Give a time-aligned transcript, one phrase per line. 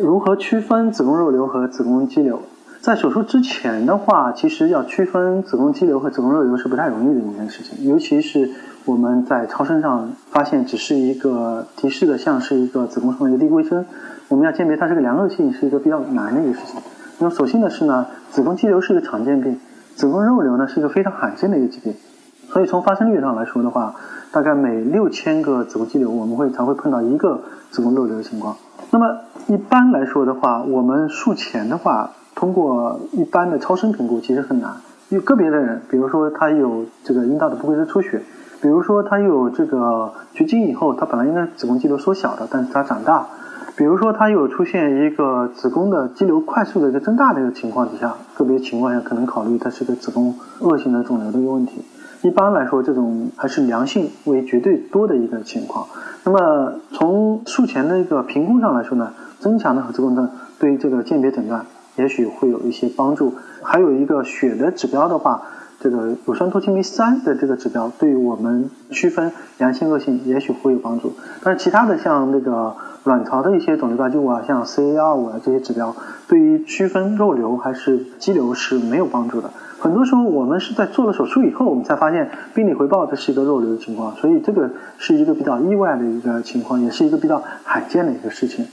[0.00, 2.42] 如何区分子宫肉瘤和子宫肌瘤？
[2.80, 8.48] 在手术之前的话，其实要区分子宫肌瘤和子宫肉瘤是不太容易的一件事情，尤其是
[8.84, 13.84] 我们在超声上发现只是一个提示的，像是一个子宫上的一个低规针，
[14.28, 16.80] 我们要鉴别它这个良恶性是一个比较难的一个事情。
[17.18, 19.58] 那么所幸的是呢，子宫肌瘤是一个常见病，
[19.96, 21.96] 子宫肉瘤呢是一个非常罕见的一个疾病，
[22.50, 23.96] 所以从发生率上来说的话，
[24.30, 28.56] 大概每六千个子宫肌瘤，我们会才会碰到一个子宫肉瘤的情况。
[28.90, 32.10] 那么一般来说的话，我们术前的话。
[32.34, 34.76] 通过一般的超声评估其实很难，
[35.08, 38.22] 有个别的人，比如说他有这个阴道的不规则出血，
[38.62, 43.26] 比如说他有这个绝经以后，他本来应该子宫肌瘤缩小的，但是它长大，
[43.76, 51.82] 比如说他有出现一个子宫的肌瘤快速的一个增大的一个情况底下，个别情况下可能考虑它是个子宫恶性的肿瘤的一个问题。
[52.22, 55.86] 一般来说，这种还是良性为绝对多的一个情况。
[56.24, 61.64] 那么从术前的一个评估上来说呢，增强的核磁共振对于这个鉴别诊断。
[61.96, 63.34] 也许会有一些帮助。
[63.62, 65.42] 还有一个血的指标的话，
[65.80, 71.12] 这个乳酸脱氢酶三的这个指标，对于我们区分良性恶性也许会有帮助。
[71.42, 75.94] 但是其他的像那个卵巢的一些肿瘤标记物啊，像 CA 二五啊这些指标，
[76.26, 79.50] 对于区分肉瘤还是肌瘤是没有帮助的。
[79.78, 88.66] 很多时候我们是在做了手术以后，我们才发现病理回报这是一个肉瘤的情况，所以这个是一个比较意外的一个情况，也是一个比较罕见的一个事情。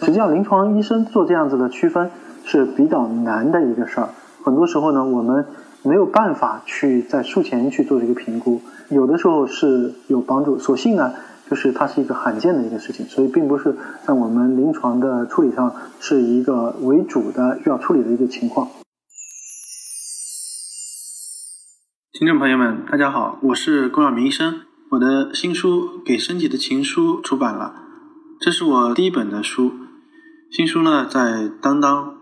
[0.00, 2.10] 实际上，临床医生做这样子的区分。
[2.42, 4.08] 是比较难的一个事儿，
[4.42, 5.44] 很多时候呢，我们
[5.82, 11.14] 没有办法去在术前去做这个评估，有的时候是有帮助，所幸呢，
[11.48, 18.68] 就是它是一个罕见的一个事情，所以并不是在我们临床的处理上是一个为主的需要处理的一个情况。
[22.12, 27.74] 听众朋友们，大家好，我是龚晓明医生，我的新书《给身体的情书》出版了，
[28.38, 29.72] 这是我第一本的书，
[30.50, 32.19] 新书呢在当当。